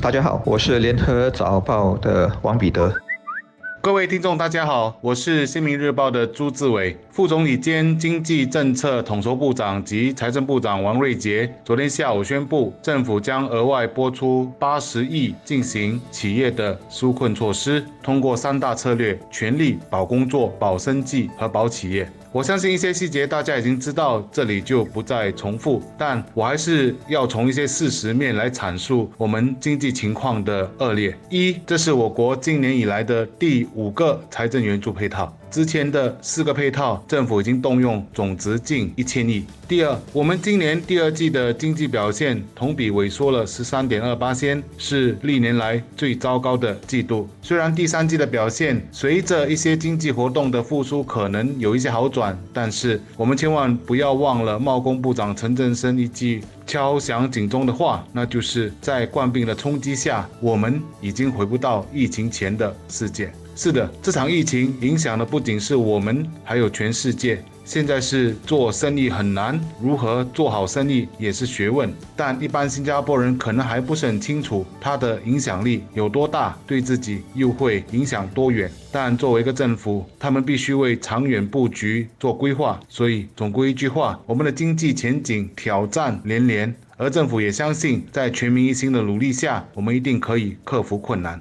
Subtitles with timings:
[0.00, 2.94] 大家好，我是联合早报的王彼得。
[3.80, 22.08] 各位听众，大家好，我是新民日报的朱志伟，副总理兼经济政策统筹部长及财政部长王瑞杰昨天下午宣布，政府将额外拨出八十亿进行企业的纾困措施，通过三大策略，全力保工作、保生计和保企业。
[22.30, 25.82] 我相信一些细节大家已经知道，这里就不再重复。
[25.98, 31.12] 但我还是要从一些事实面来阐述我们经济情况的恶劣。
[31.30, 35.34] 一，这是我国今年以来的第五个财政援助配套。
[35.50, 39.44] 之前的四个配套，政府已经动用总值近一千亿。
[39.66, 47.28] 第二，我们今年第二季的经济表现同比萎缩了十三点二八仙，是历年来最糟糕的季度。
[47.42, 63.30] 虽然第三季的表现随着一些经济活动的复苏可能有一些好转，但是我们千万不要忘了贸工部长陈振声一句敲响警钟的话，那就是在冠病的冲击下，我们已经回不到疫情前的世界。
[63.60, 67.42] 是的，这场疫情影响的不仅是我们，还有全世界。
[67.64, 71.92] 现在是做生意很难，如何做好生意也是学问。
[72.14, 78.70] 但一般新加坡人可能还不是很清楚它的影响力有多大，对自己又会影响多远。
[78.92, 82.78] 但作为一个政府，他们必须为长远布局做规划。
[82.88, 91.36] 所以总归一句话，我们的经济前景挑战连连，而政府也相信，在全民一心的努力下，我们一定可以克服困难。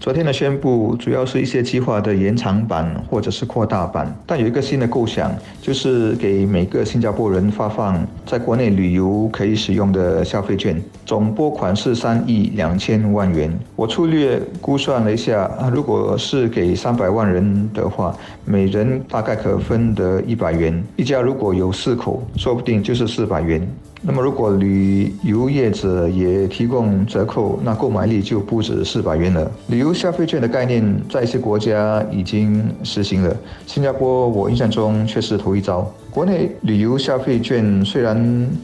[0.00, 13.52] 昨天的宣布主要是一些计划的延长版或者是扩大版，但有一个新的构想，就是给每个新加坡人发放在国内旅游可以使用的消费券，总拨款是三亿两千万元。
[13.76, 23.60] 我粗略估算了一下，如果是给三百万人的话，每人大概可分得一百元，一家如果有四口，说不定就是四百元。
[24.02, 29.50] 那么，如果旅游业者也提供折扣，那购买力就不止四百元了。
[29.68, 35.86] 旅游消费券的概念在一些国家已经实行了，新加坡我印象中却是头一遭。
[36.10, 38.16] 国内旅游消费券虽然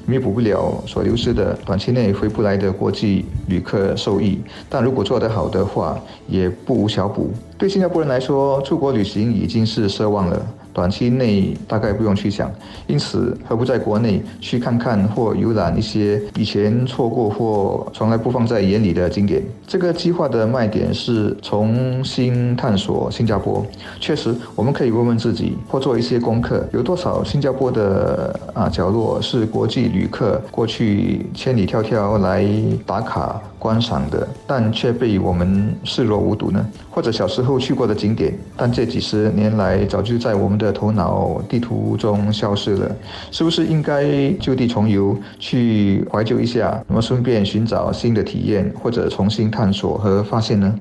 [0.07, 7.31] 弥补不了所流失的短期内回不来的国际旅客受益，但如果做得好的话，也不无小补。
[7.59, 10.47] 对新加坡人来说，出国旅行已经是奢望了。
[10.77, 12.53] 短期内大概不用去想，
[12.87, 19.43] 因此何不在国内去看看或游览一些以前错过或从来不放在眼里的景点？
[19.67, 23.65] 这个计划的卖点是重新探索新加坡。
[23.99, 32.47] 确实，我们可以问问自己，或做一些功课：有多少新加坡的啊角落是国际旅客过去千里迢迢来
[32.85, 36.63] 打卡观赏的，但却被我们视若无睹呢？
[36.91, 42.97] 或者小时候去过的景点，但这几十年来早就在我们的的头脑地图中消失了，
[43.31, 46.83] 是不是应该就地重游，去怀旧一下？
[46.89, 50.75] 那么顺便寻找新的体验，或者重新探索和发现呢？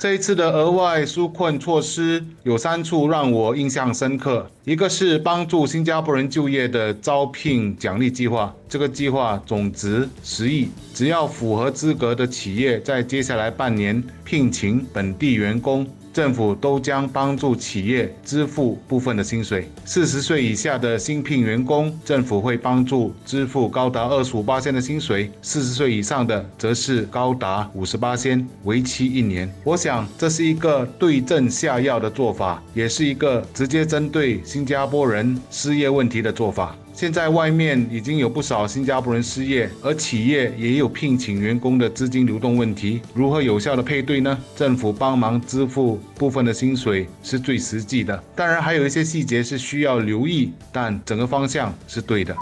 [0.00, 15.84] 这一次的额外纾困措施有三处让我印象深刻，一个是帮助新加坡人就业的招聘奖励计划，这个计划总值十亿，只要符合资格的企业在接下来半年聘请本地员工。
[16.18, 19.70] 政府都将帮助企业支付部分的薪水。
[19.84, 29.48] 四十岁以下的新聘员工，政府会帮助支付高达二十五八千的薪水；四十岁以上的，则是高达五十八千，为期一年。
[29.62, 36.76] 我想这是一个对症下药的做法，也是一个直接针对新加坡人失业问题的做法。
[36.98, 44.36] 现在外面已经有不少新加坡人失业，而企业也有聘请员工的资金流动问题，如何有效的配对呢？
[44.56, 52.36] 政府帮忙支付部分的薪水是最实际的，当然还有一些细节是需要留意，但整个方向是对的。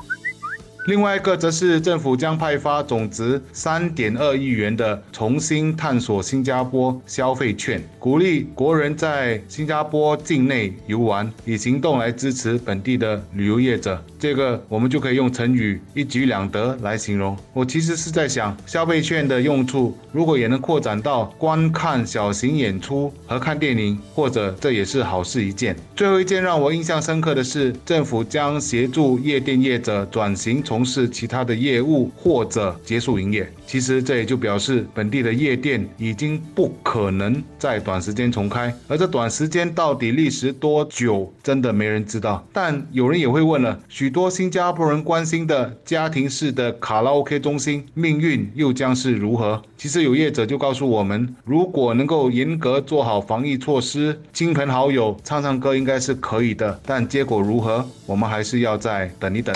[0.86, 14.00] 另外一个则是政府将派发总值三点二亿元的重新探索新加坡消费券，鼓励国人在新加坡境内游玩，以行动来支持本地的旅游业者。
[14.16, 17.36] 这个我们就可以用成语“一举两得”来形容。
[17.52, 25.74] 我其实是在想，消费券的用处如果也能扩展到观看小型演出和看电影，或者这也是好事一件。
[25.96, 42.46] 最后一件让我印象深刻的是，政府将协助夜店业者转型从从事其他的业务或者结束营业，其实这也就表示本地的夜店已经不可能在短时间重开，而这短时间到底历时多久，真的没人知道。
[42.52, 49.62] 但有人也会问了，许多新加坡人关心的家庭式的卡拉 OK 中心命运又将是如何？
[49.78, 59.54] 其实有业者就告诉我们，如果能够严格做好防疫措施，亲朋好友唱唱歌应该是可以的，但结果如何，我们还是要再等一等。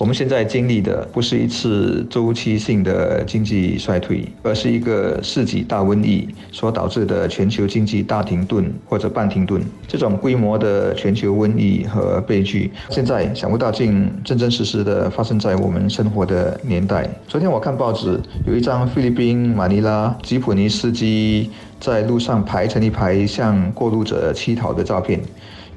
[0.00, 9.62] 我们现在经历的不是一次周期性的经济衰退，而是一个世纪大瘟疫所导致的全球经济大停顿或者半停顿。
[9.86, 17.06] 这种规模的全球瘟疫和悲剧，现在想不到竟真真实实的发生在我们生活的年代。
[17.28, 25.20] 昨天我看报纸，有一张菲律宾马尼拉吉普尼司机在路上排成一排向过路者乞讨的照片。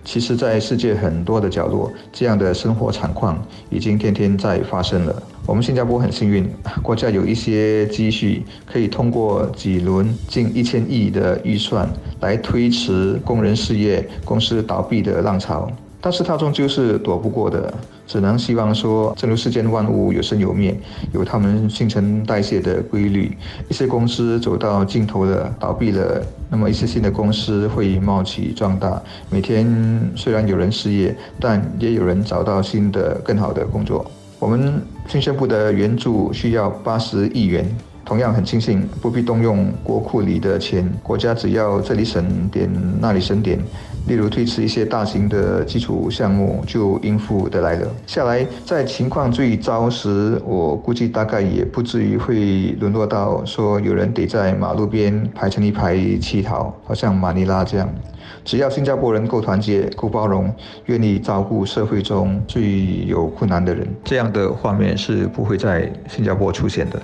[0.03, 5.23] 其实，在世界很多的角落，这样的生活惨况已经天天在发生了。
[5.45, 6.49] 我们新加坡很幸运，
[6.81, 11.89] 国家有一些积蓄，可以通过几轮近一千亿的预算
[12.19, 15.69] 来推迟工人失业、公司倒闭的浪潮。
[15.99, 17.73] 但是它终究是躲不过的，
[18.05, 20.75] 只能希望说，正如世间万物有生有灭，
[21.13, 23.35] 有它们新陈代谢的规律。
[23.69, 29.01] 一些公司走到尽头了，倒闭了，那么一些新的公司会冒起壮大。
[29.29, 29.67] 每天
[30.15, 34.05] 虽然有人失业，但也有人找到新的更好的工作。
[34.39, 37.65] 我们新宣布的援助需要八十亿元。
[38.05, 43.57] 同样很庆幸不必动用国库里的钱，国家只要这里省点那里省点，
[44.07, 47.87] 例如推迟一些大型的基础项目就应付得来了。
[48.05, 57.89] 下来在情况最糟时，我估计大概也不至于会沦落到说有人得在马路边排成一排乞讨，好像马尼拉这样。
[58.45, 60.53] 只要新加坡人够团结、够包容，
[60.87, 67.01] 愿意照顾社会中最有困难的人，这样的画面是不会在新加坡出现的。